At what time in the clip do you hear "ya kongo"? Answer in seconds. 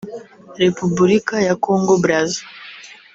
1.47-1.93